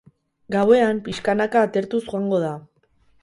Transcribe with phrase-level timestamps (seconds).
[0.55, 2.55] Gauean, pixkanaka atertuz joango da.